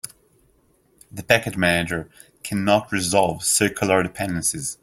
[1.11, 2.09] The package manager
[2.43, 4.79] cannot resolve circular dependencies.